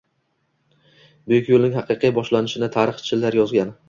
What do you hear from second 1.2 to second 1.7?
Buyuk